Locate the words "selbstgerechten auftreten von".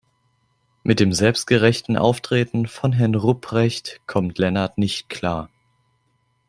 1.13-2.91